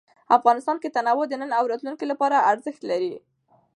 افغانستان 0.37 0.77
کې 0.81 0.93
تنوع 0.95 1.25
د 1.29 1.33
نن 1.41 1.51
او 1.59 1.63
راتلونکي 1.71 2.05
لپاره 2.11 2.45
ارزښت 2.51 2.81
لري. 2.91 3.13